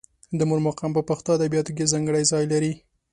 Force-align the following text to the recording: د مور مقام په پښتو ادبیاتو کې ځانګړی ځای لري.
د 0.37 0.39
مور 0.49 0.59
مقام 0.67 0.91
په 0.97 1.01
پښتو 1.09 1.29
ادبیاتو 1.37 1.71
کې 1.77 1.91
ځانګړی 1.93 2.23
ځای 2.31 2.43
لري. 2.53 2.73